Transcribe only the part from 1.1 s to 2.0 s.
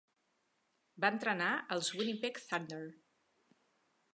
entrenar els